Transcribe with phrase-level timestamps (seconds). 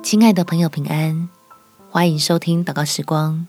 [0.00, 1.28] 亲爱的朋友，平安！
[1.90, 3.46] 欢迎收听祷告时光，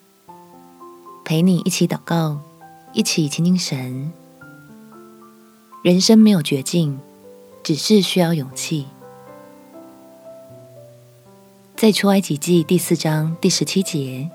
[1.23, 2.41] 陪你一起祷告，
[2.91, 4.11] 一起亲近神。
[5.83, 6.99] 人生没有绝境，
[7.63, 8.87] 只是需要勇气。
[11.77, 14.29] 在出埃及记第四章第十七节，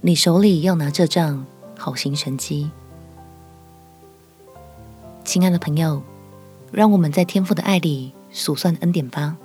[0.00, 1.44] 你手里要拿这杖，
[1.76, 2.70] 好行神迹。
[5.24, 6.02] 亲爱的朋友，
[6.72, 9.36] 让我们在天父的爱里数算恩典吧。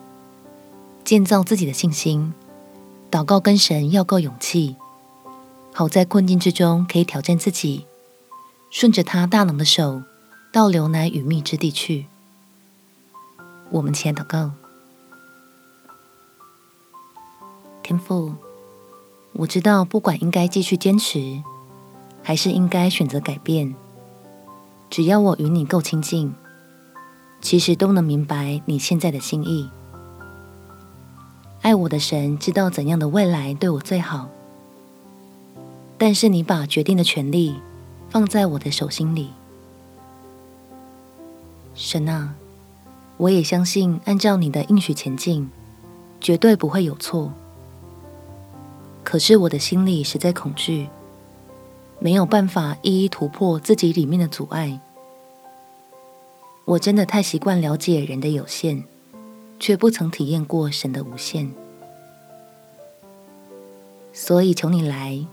[1.05, 2.33] 建造自己的信心，
[3.11, 4.75] 祷告跟神要够勇气，
[5.71, 7.85] 好在困境之中可以挑战自己，
[8.71, 10.01] 顺着他大能的手
[10.51, 12.07] 到流奶与蜜之地去。
[13.69, 14.49] 我们前祷告，
[17.83, 18.33] 天父，
[19.33, 21.43] 我知道不管应该继续坚持，
[22.23, 23.75] 还是应该选择改变，
[24.89, 26.33] 只要我与你够亲近，
[27.41, 29.69] 其实都能明白你现在的心意。
[31.65, 34.29] 爱我的神知道怎样的未来对我最好，
[35.97, 37.55] 但是你把决定的权利
[38.07, 39.31] 放在我的手心里。
[41.73, 42.35] 神啊，
[43.17, 45.49] 我也相信按照你的应许前进，
[46.21, 47.33] 绝对不会有错。
[49.03, 50.87] 可是我的心里实在恐惧，
[51.97, 54.79] 没有办法一一突破自己里面的阻碍。
[56.65, 58.83] 我真的太习惯了解人的有限。
[59.59, 61.49] 却不曾体验过神的无限，
[64.13, 65.25] 所以求你来，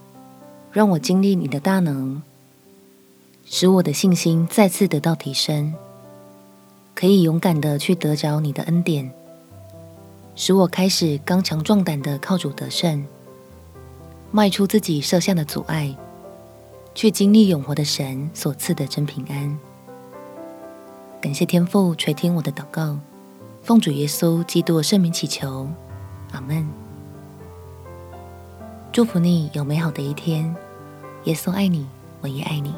[0.70, 2.22] 让我经历你的大能，
[3.44, 5.74] 使我的信心再次得到提升，
[6.94, 9.12] 可以勇敢的去得着你的恩典，
[10.34, 13.04] 使我开始刚强壮胆的靠主得胜，
[14.30, 15.94] 迈出自己设下的阻碍，
[16.94, 19.58] 去经历永活的神所赐的真平安。
[21.20, 22.98] 感谢天父垂听我的祷告。
[23.62, 25.68] 奉主耶稣基督的圣名祈求，
[26.32, 26.68] 阿门。
[28.92, 30.54] 祝福你有美好的一天。
[31.24, 31.86] 耶稣爱你，
[32.20, 32.74] 我也爱你。